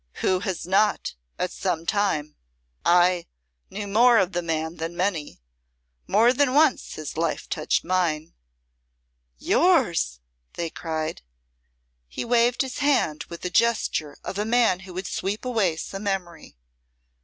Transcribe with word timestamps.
"Who 0.23 0.39
has 0.39 0.65
not, 0.65 1.13
at 1.37 1.51
some 1.51 1.85
time? 1.85 2.35
I 2.83 3.27
knew 3.69 3.85
more 3.87 4.17
of 4.17 4.31
the 4.31 4.41
man 4.41 4.77
than 4.77 4.97
many. 4.97 5.41
More 6.07 6.33
than 6.33 6.55
once 6.55 6.95
his 6.95 7.17
life 7.17 7.47
touched 7.47 7.83
mine." 7.83 8.33
"Yours!" 9.37 10.19
they 10.53 10.71
cried. 10.71 11.21
He 12.07 12.25
waved 12.25 12.63
his 12.63 12.79
hand 12.79 13.25
with 13.25 13.41
the 13.41 13.51
gesture 13.51 14.17
of 14.23 14.39
a 14.39 14.43
man 14.43 14.79
who 14.89 14.95
would 14.95 15.05
sweep 15.05 15.45
away 15.45 15.75
some 15.77 16.01
memory. 16.01 16.57